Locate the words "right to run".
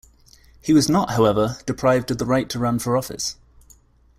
2.25-2.79